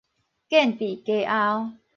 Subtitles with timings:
[0.49, 1.73] 建置家後